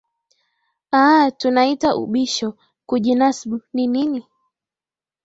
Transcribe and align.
aa 1.01 1.25
tunaita 1.39 1.89
ubisho 2.03 2.49
kujinasb 2.87 3.49
ni 3.75 3.83
nini 3.93 4.21